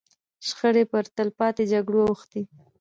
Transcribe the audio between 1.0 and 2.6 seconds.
تلپاتو جګړو اوښتې.